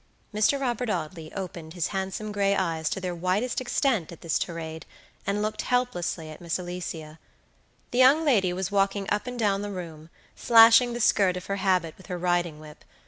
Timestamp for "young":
7.99-8.25